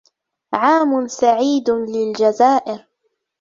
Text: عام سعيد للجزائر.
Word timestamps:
عام 0.53 1.07
سعيد 1.07 1.69
للجزائر. 1.69 2.85